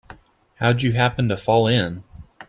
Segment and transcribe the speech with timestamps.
[0.55, 2.03] How'd you happen to fall in?